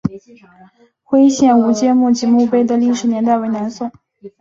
[1.03, 3.91] 徽县吴玠墓及墓碑的历史年代为南宋。